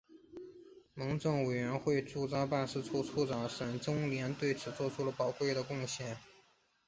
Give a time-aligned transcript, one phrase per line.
[0.95, 6.17] 蒙藏委员会驻藏办事处处长沈宗濂对此作出了宝贵的贡献。